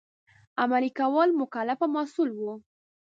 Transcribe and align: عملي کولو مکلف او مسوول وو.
عملي 0.61 0.91
کولو 0.99 1.37
مکلف 1.41 1.79
او 1.83 1.89
مسوول 1.93 2.29
وو. 2.33 2.53